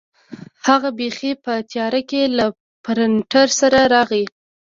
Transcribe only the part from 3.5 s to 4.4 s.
سره راغی.